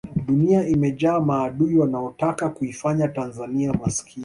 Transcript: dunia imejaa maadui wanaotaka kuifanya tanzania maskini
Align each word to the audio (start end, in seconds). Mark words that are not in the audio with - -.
dunia 0.25 0.67
imejaa 0.67 1.19
maadui 1.19 1.75
wanaotaka 1.77 2.49
kuifanya 2.49 3.07
tanzania 3.07 3.73
maskini 3.73 4.15